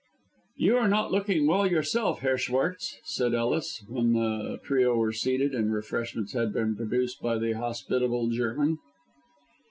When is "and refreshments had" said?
5.53-6.51